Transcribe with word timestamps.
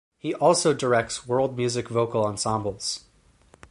He 0.17 0.33
also 0.33 0.73
directs 0.73 1.27
world 1.27 1.55
music 1.55 1.87
vocal 1.87 2.25
ensembles. 2.27 3.01